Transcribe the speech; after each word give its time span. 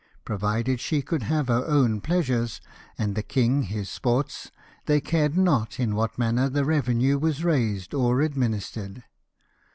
Provided 0.25 0.79
she 0.79 1.03
could 1.03 1.21
have 1.21 1.47
her 1.47 1.99
pleasures, 1.99 2.59
and 2.97 3.13
the 3.13 3.21
king 3.21 3.61
his 3.61 3.87
sports, 3.87 4.49
they 4.87 4.99
cared 4.99 5.37
not 5.37 5.79
in 5.79 5.93
what 5.93 6.17
manner 6.17 6.49
the 6.49 6.65
revenue 6.65 7.19
was 7.19 7.43
raised 7.43 7.93
or 7.93 8.19
administered. 8.21 9.03